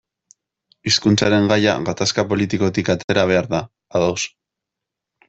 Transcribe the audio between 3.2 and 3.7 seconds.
behar da,